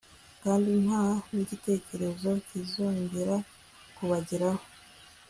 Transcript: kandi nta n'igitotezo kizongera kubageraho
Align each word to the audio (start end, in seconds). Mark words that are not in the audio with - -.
kandi 0.43 0.71
nta 0.83 1.03
n'igitotezo 1.33 2.29
kizongera 2.47 3.35
kubageraho 3.97 4.63